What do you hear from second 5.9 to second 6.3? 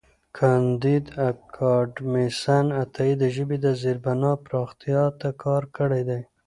دی.